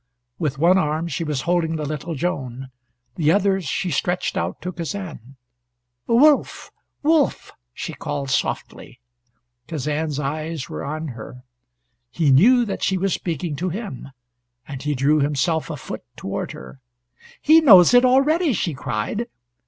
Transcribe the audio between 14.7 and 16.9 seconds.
he drew himself a foot toward her.